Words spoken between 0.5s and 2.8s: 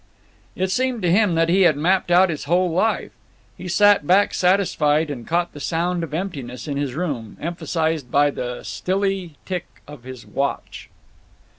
It seemed to him that he had mapped out his whole